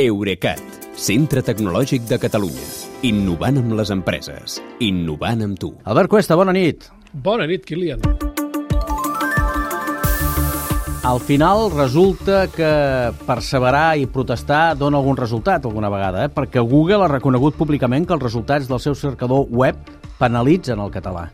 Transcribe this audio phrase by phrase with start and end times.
[0.00, 0.56] Eurecat,
[0.96, 2.62] centre tecnològic de Catalunya.
[3.04, 4.54] Innovant amb les empreses.
[4.80, 5.68] Innovant amb tu.
[5.84, 6.86] Albert Cuesta, bona nit.
[7.12, 8.00] Bona nit, Kilian.
[11.04, 12.72] Al final resulta que
[13.28, 16.32] perseverar i protestar dona algun resultat alguna vegada, eh?
[16.32, 19.76] perquè Google ha reconegut públicament que els resultats del seu cercador web
[20.16, 21.28] penalitzen el català.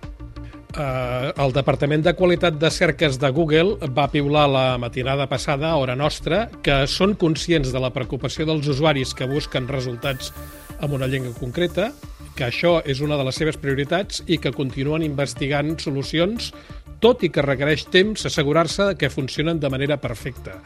[0.76, 5.94] Uh, el Departament de Qualitat de Cerques de Google va piular la matinada passada, hora
[5.96, 10.28] nostra, que són conscients de la preocupació dels usuaris que busquen resultats
[10.84, 11.88] en una llengua concreta,
[12.36, 16.52] que això és una de les seves prioritats i que continuen investigant solucions
[17.00, 20.58] tot i que requereix temps assegurar-se que funcionen de manera perfecta.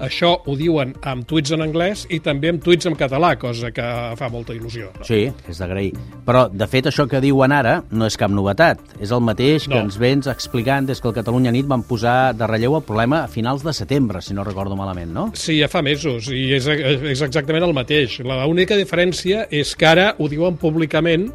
[0.00, 3.84] Això ho diuen amb tuits en anglès i també amb tuits en català, cosa que
[4.16, 4.88] fa molta il·lusió.
[4.96, 5.04] No?
[5.04, 5.92] Sí, és d'agrair.
[6.26, 8.80] Però, de fet, això que diuen ara no és cap novetat.
[9.00, 9.82] És el mateix que No.
[9.84, 13.28] ens vens explicant des que el Catalunya Nit van posar de relleu el problema a
[13.28, 15.30] finals de setembre, si no recordo malament, no?
[15.34, 18.20] Sí, ja fa mesos, i és, és exactament el mateix.
[18.20, 21.30] L'única diferència és que ara ho diuen públicament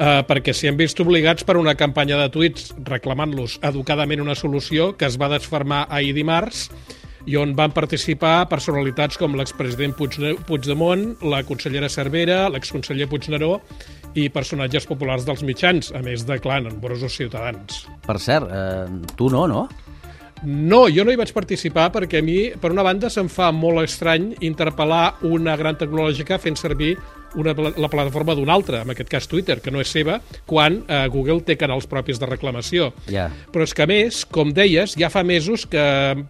[0.00, 4.94] eh, perquè s'hi han vist obligats per una campanya de tuits reclamant-los educadament una solució
[4.96, 6.68] que es va desfermar ahir dimarts
[7.28, 13.58] i on van participar personalitats com l'expresident Puigdemont, la consellera Cervera, l'exconseller Puigneró
[14.16, 17.84] i personatges populars dels mitjans, a més de, clar, nombrosos ciutadans.
[18.06, 19.66] Per cert, eh, tu no, no?
[20.42, 23.84] No, jo no hi vaig participar perquè a mi, per una banda, se'm fa molt
[23.84, 26.94] estrany interpel·lar una gran tecnològica fent servir
[27.38, 31.04] una, la plataforma d'una altra, en aquest cas Twitter, que no és seva, quan eh,
[31.12, 32.90] Google té canals propis de reclamació.
[33.10, 33.28] Ja.
[33.52, 35.82] Però és que, a més, com deies, ja fa mesos que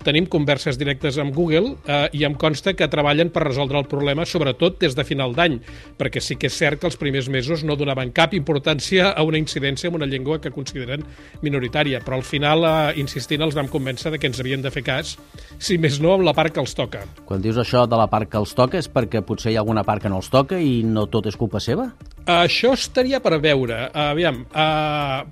[0.04, 4.26] tenim converses directes amb Google eh, i em consta que treballen per resoldre el problema,
[4.28, 5.60] sobretot des de final d'any,
[6.00, 9.40] perquè sí que és cert que els primers mesos no donaven cap importància a una
[9.40, 11.04] incidència en una llengua que consideren
[11.42, 14.84] minoritària, però al final, eh, insistint, els vam convèncer de que ens havien de fer
[14.86, 15.16] cas,
[15.58, 17.04] si més no, amb la part que els toca.
[17.26, 19.84] Quan dius això de la part que els toca és perquè potser hi ha alguna
[19.86, 21.90] part que no els toca i no tot és culpa seva?
[22.30, 23.86] Això estaria per veure.
[23.96, 25.22] Aviam, uh,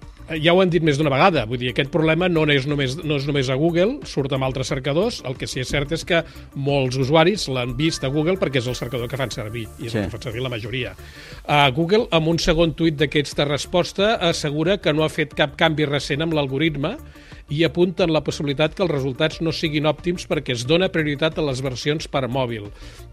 [0.43, 3.17] ja ho han dit més d'una vegada, vull dir, aquest problema no és, només, no
[3.17, 6.23] és només a Google, surt amb altres cercadors, el que sí és cert és que
[6.55, 9.93] molts usuaris l'han vist a Google perquè és el cercador que fan servir, i és
[9.93, 9.99] Sí.
[9.99, 10.95] el que fan servir la majoria.
[11.49, 15.57] Uh, Google, amb un segon tuit d'aquests de resposta, assegura que no ha fet cap
[15.57, 16.97] canvi recent amb l'algoritme
[17.49, 21.45] i apunten la possibilitat que els resultats no siguin òptims perquè es dona prioritat a
[21.47, 22.67] les versions per mòbil.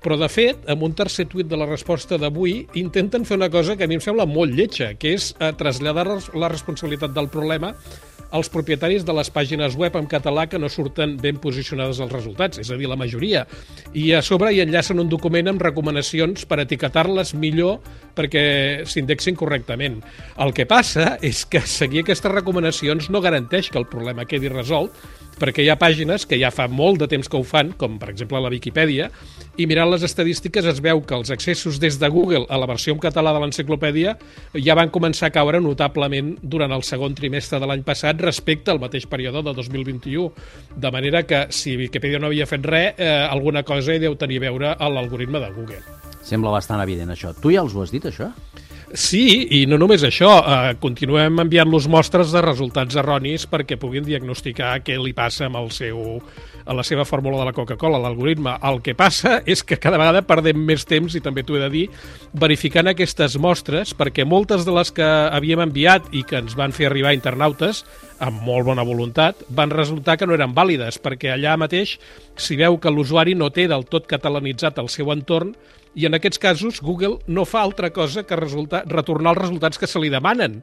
[0.03, 3.77] Però, de fet, amb un tercer tuit de la resposta d'avui, intenten fer una cosa
[3.77, 6.05] que a mi em sembla molt lletja, que és eh, traslladar
[6.35, 7.73] la responsabilitat del problema
[8.35, 12.59] als propietaris de les pàgines web en català que no surten ben posicionades als resultats,
[12.59, 13.45] és a dir, la majoria.
[13.93, 17.79] I a sobre hi enllacen un document amb recomanacions per etiquetar-les millor
[18.15, 20.01] perquè s'indexin correctament.
[20.41, 24.95] El que passa és que seguir aquestes recomanacions no garanteix que el problema quedi resolt,
[25.39, 28.09] perquè hi ha pàgines que ja fa molt de temps que ho fan, com per
[28.11, 29.09] exemple la Viquipèdia,
[29.57, 32.95] i mirant les estadístiques es veu que els accessos des de Google a la versió
[32.95, 34.15] en català de l'enciclopèdia
[34.55, 38.81] ja van començar a caure notablement durant el segon trimestre de l'any passat respecte al
[38.83, 40.31] mateix període de 2021.
[40.75, 44.41] De manera que si Viquipèdia no havia fet res, eh, alguna cosa hi deu tenir
[44.41, 45.83] a veure a l'algoritme de Google.
[46.25, 47.35] Sembla bastant evident, això.
[47.37, 48.31] Tu ja els ho has dit, això?
[48.93, 54.75] Sí, i no només això, eh, continuem enviant-los mostres de resultats erronis perquè puguin diagnosticar
[54.85, 56.21] què li passa amb el seu,
[56.65, 58.55] a la seva fórmula de la Coca-Cola, l'algoritme.
[58.61, 61.69] El que passa és que cada vegada perdem més temps, i també t'ho he de
[61.73, 61.85] dir,
[62.33, 66.91] verificant aquestes mostres, perquè moltes de les que havíem enviat i que ens van fer
[66.91, 67.83] arribar internautes,
[68.19, 71.97] amb molt bona voluntat, van resultar que no eren vàlides, perquè allà mateix
[72.37, 75.55] s'hi veu que l'usuari no té del tot catalanitzat el seu entorn
[75.95, 79.87] i en aquests casos Google no fa altra cosa que resulta, retornar els resultats que
[79.87, 80.61] se li demanen.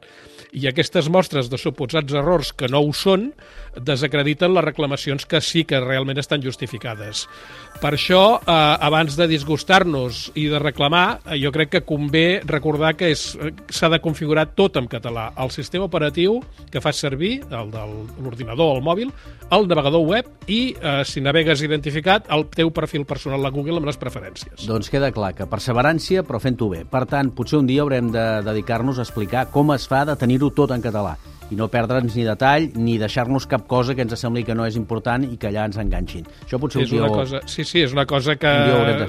[0.53, 3.31] I aquestes mostres de suposats errors que no ho són
[3.73, 7.25] desacrediten les reclamacions que sí que realment estan justificades.
[7.81, 8.53] Per això, eh,
[8.85, 13.89] abans de disgustar-nos i de reclamar, eh, jo crec que convé recordar que eh, s'ha
[13.89, 15.31] de configurar tot en català.
[15.41, 17.81] El sistema operatiu que fas servir, el de
[18.21, 19.11] l'ordinador o el mòbil,
[19.49, 23.89] el navegador web i, eh, si navegues identificat, el teu perfil personal a Google amb
[23.89, 24.67] les preferències.
[24.67, 26.83] Doncs queda clar que perseverància, però fent-ho bé.
[26.89, 30.51] Per tant, potser un dia haurem de dedicar-nos a explicar com es fa de tenir-ho
[30.51, 31.15] tot en català
[31.53, 34.77] i no perdre'ns ni detall ni deixar-nos cap cosa que ens sembli que no és
[34.79, 36.25] important i que allà ens enganxin.
[36.45, 38.53] Això potser és un dia una cosa, sí, sí, és una cosa que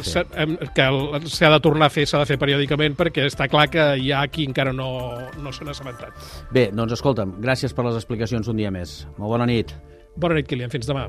[0.05, 4.25] s'ha de tornar a fer, s'ha de fer periòdicament perquè està clar que hi ha
[4.29, 4.91] qui encara no,
[5.41, 6.27] no se n'ha assabentat.
[6.55, 9.03] Bé, doncs escolta'm, gràcies per les explicacions un dia més.
[9.17, 9.75] Molt bona nit.
[10.17, 11.09] Bona nit, Kilian, fins demà.